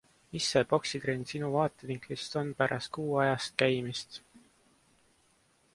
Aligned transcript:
Mis 0.35 0.45
see 0.53 0.61
poksitrenn 0.69 1.25
sinu 1.31 1.49
vaatevinklist 1.55 2.39
on 2.41 2.49
pärast 2.63 2.91
kuuajast 2.99 3.55
käimist? 3.65 4.21